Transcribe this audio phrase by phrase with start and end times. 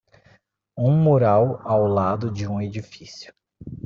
[0.75, 3.31] Um mural ao lado de um edifício.